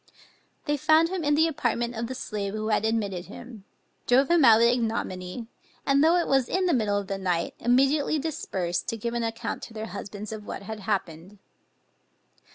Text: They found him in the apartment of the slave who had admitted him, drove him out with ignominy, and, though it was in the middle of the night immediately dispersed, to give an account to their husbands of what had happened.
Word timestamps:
They 0.65 0.77
found 0.77 1.09
him 1.09 1.23
in 1.23 1.35
the 1.35 1.47
apartment 1.47 1.93
of 1.95 2.07
the 2.07 2.15
slave 2.15 2.55
who 2.55 2.69
had 2.69 2.85
admitted 2.85 3.25
him, 3.25 3.65
drove 4.07 4.31
him 4.31 4.43
out 4.43 4.57
with 4.57 4.67
ignominy, 4.73 5.45
and, 5.85 6.03
though 6.03 6.15
it 6.15 6.25
was 6.27 6.49
in 6.49 6.65
the 6.65 6.73
middle 6.73 6.97
of 6.97 7.05
the 7.05 7.19
night 7.19 7.53
immediately 7.59 8.17
dispersed, 8.17 8.87
to 8.87 8.97
give 8.97 9.13
an 9.13 9.21
account 9.21 9.61
to 9.61 9.75
their 9.75 9.85
husbands 9.93 10.31
of 10.31 10.43
what 10.47 10.63
had 10.63 10.79
happened. 10.79 11.37